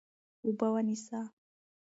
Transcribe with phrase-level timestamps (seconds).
[0.45, 1.19] اوبه ونیسه.